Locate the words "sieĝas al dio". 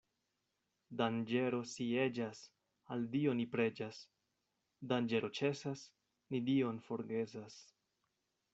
1.71-3.35